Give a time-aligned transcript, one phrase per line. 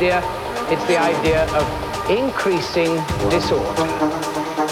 [0.00, 0.24] idea?
[0.72, 1.64] It's the idea of
[2.08, 2.96] increasing
[3.28, 3.84] disorder.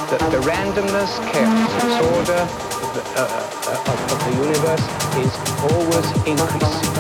[0.09, 4.85] That the randomness, chaos, disorder of the, uh, uh, of, of the universe
[5.21, 5.33] is
[5.69, 6.97] always increasing.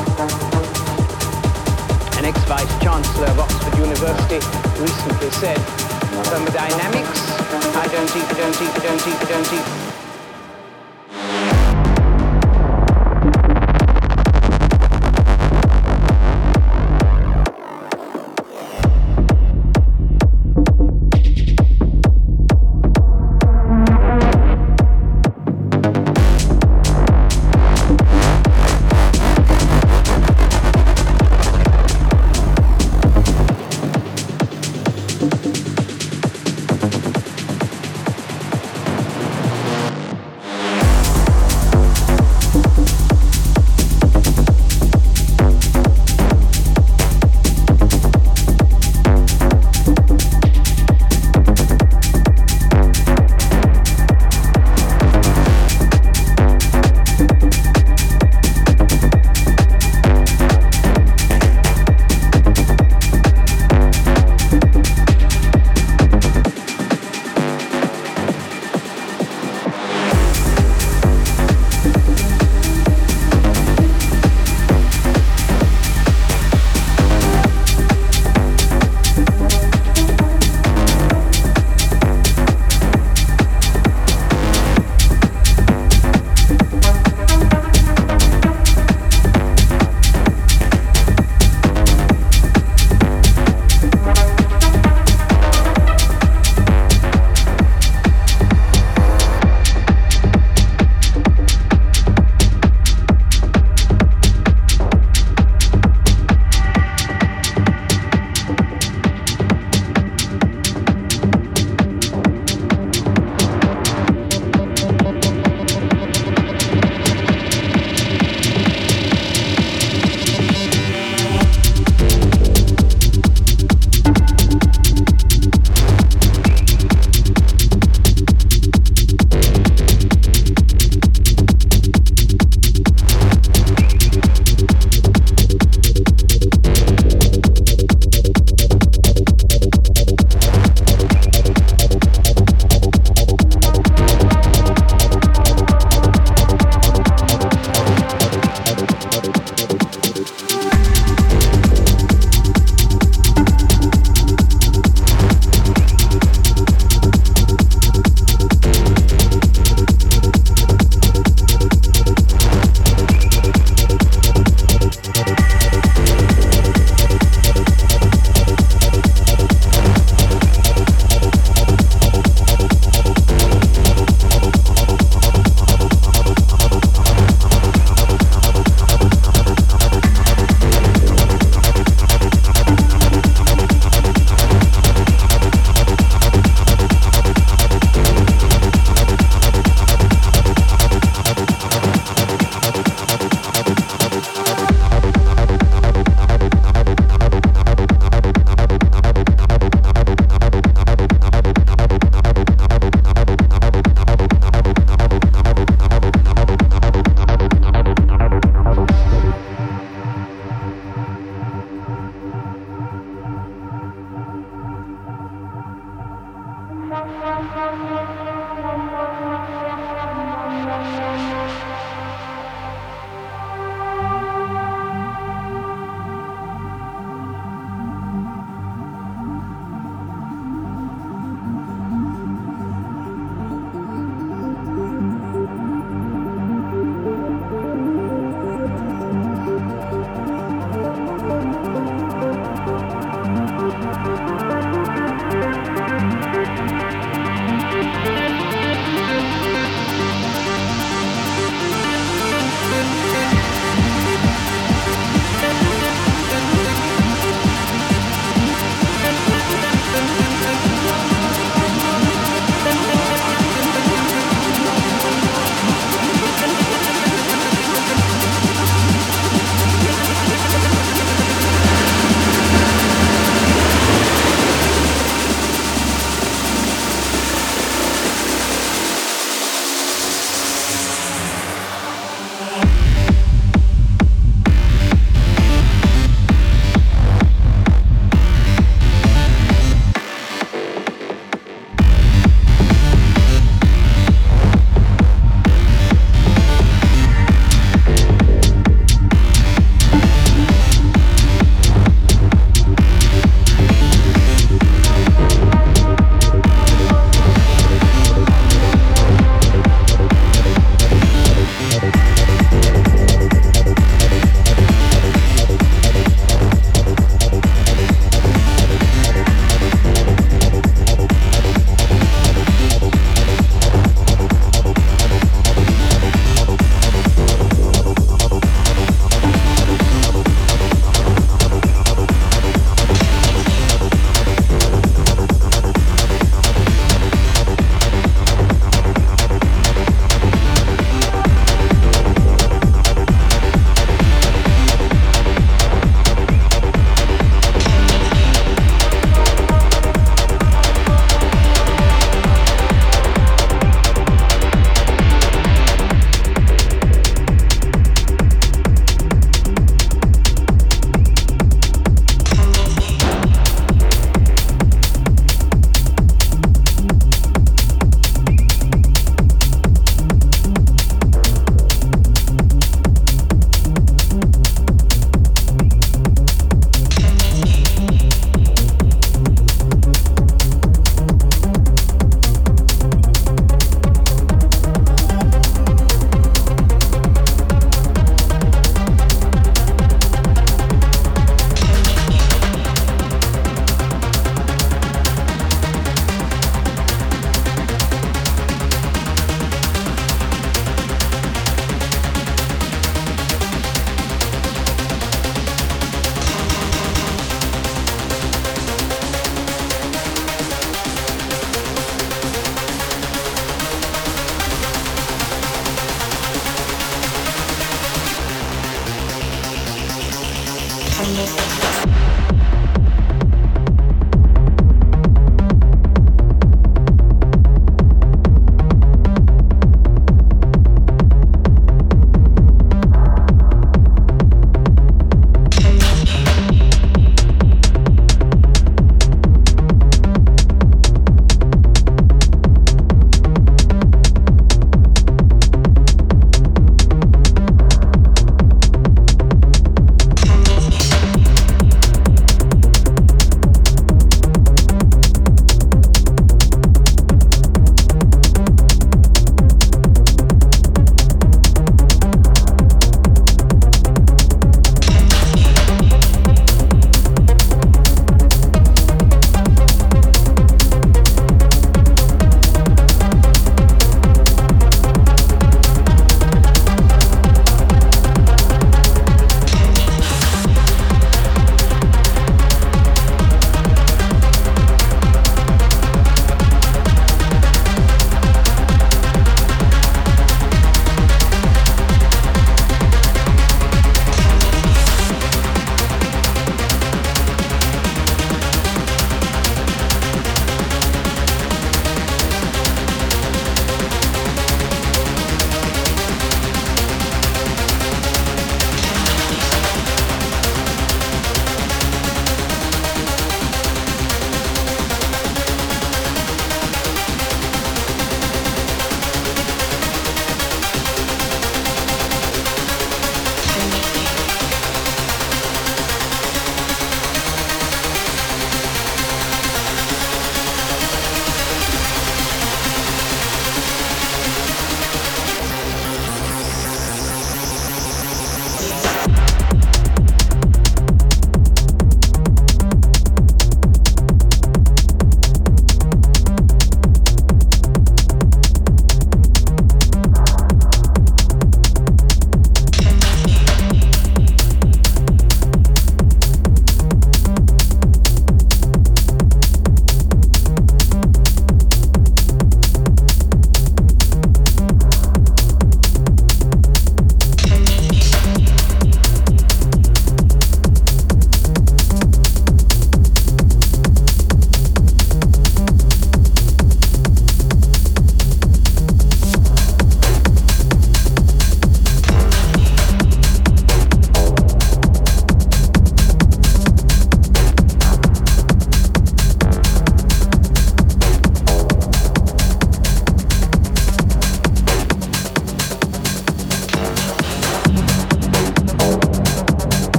[2.20, 4.44] An ex-vice chancellor of Oxford University
[4.76, 5.56] recently said,
[6.28, 7.32] thermodynamics,
[7.80, 10.07] I don't eat, I don't eat, I don't eat, I don't eat.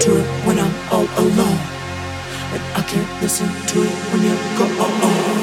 [0.00, 1.60] to it when I'm all alone.
[2.54, 5.41] And I can't listen to it when you go on.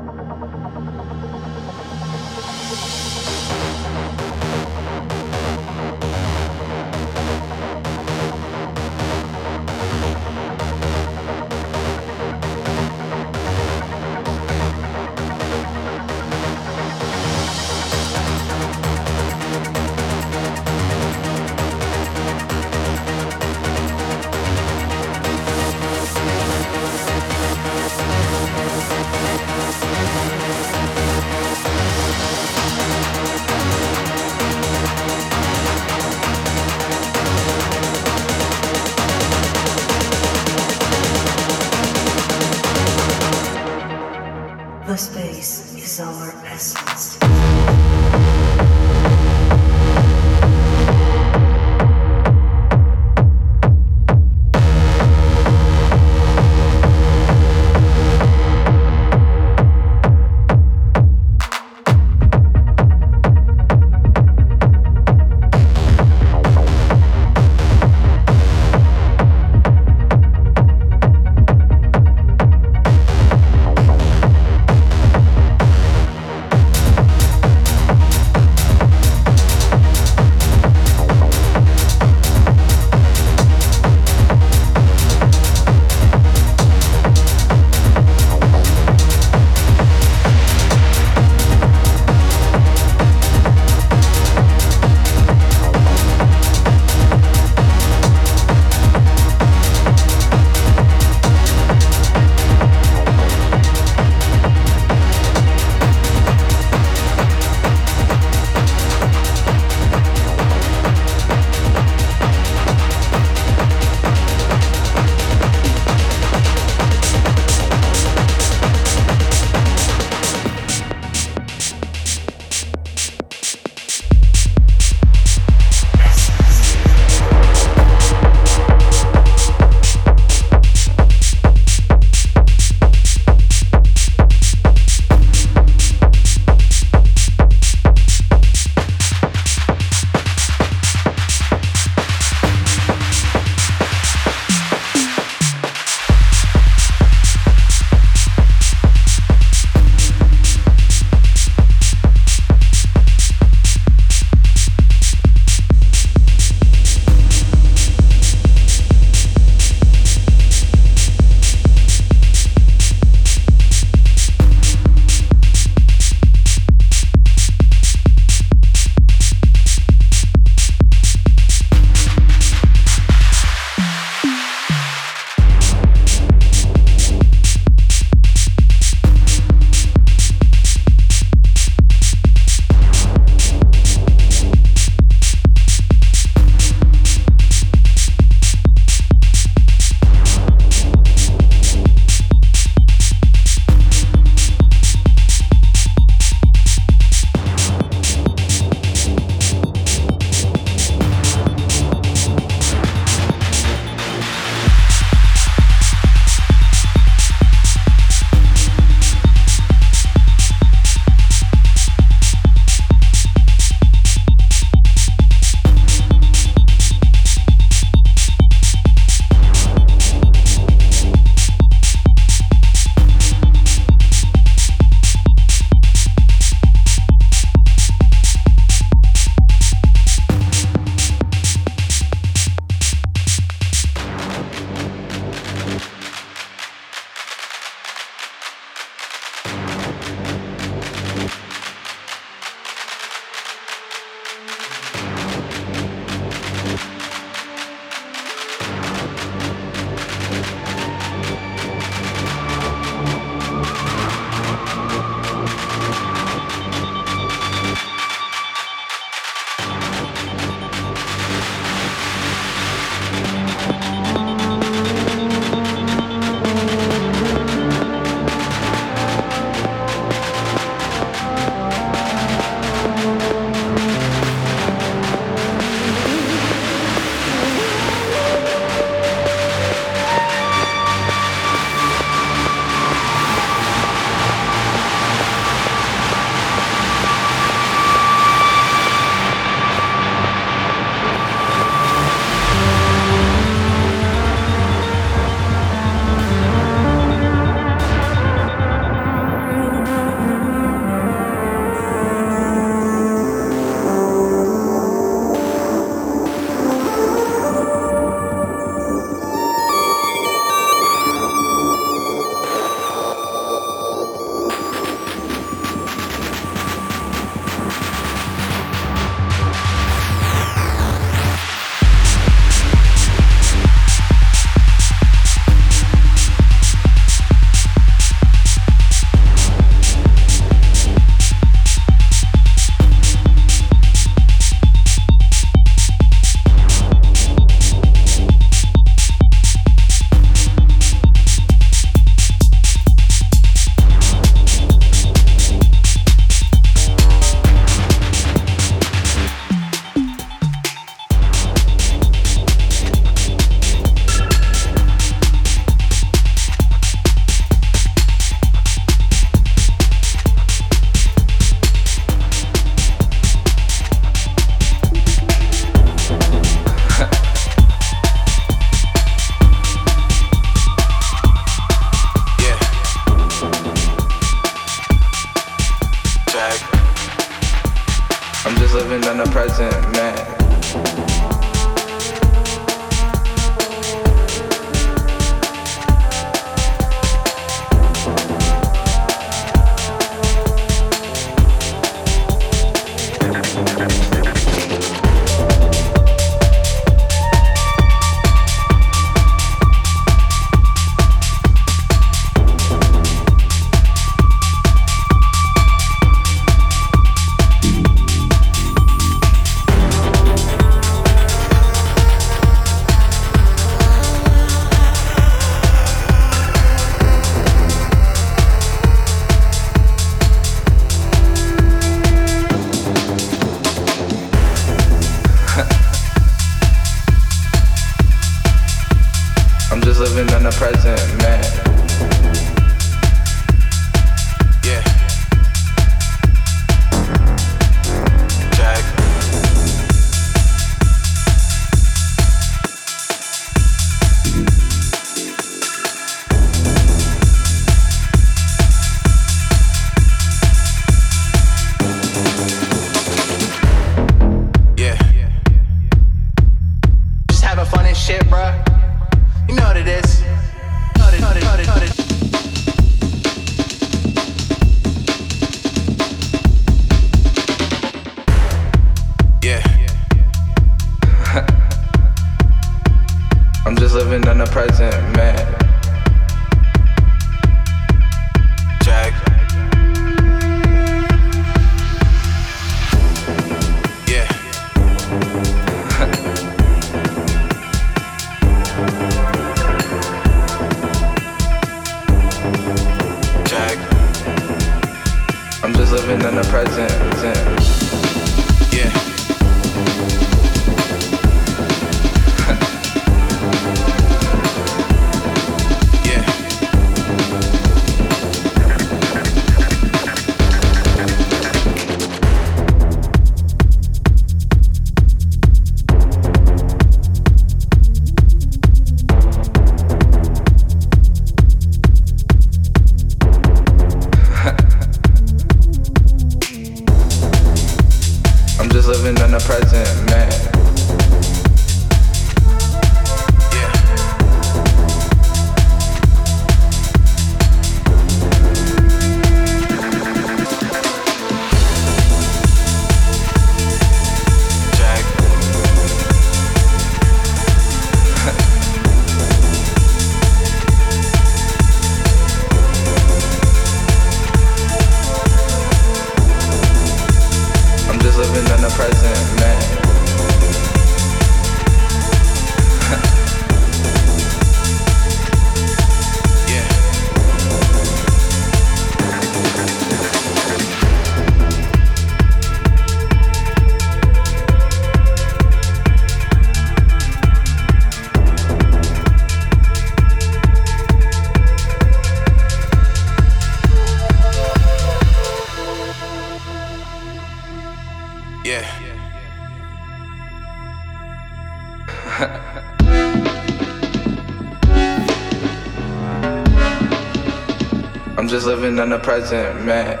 [598.91, 600.00] The present, man.